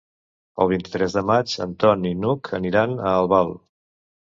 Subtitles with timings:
[0.63, 3.57] El vint-i-tres de maig en Ton i n'Hug aniran a Albal.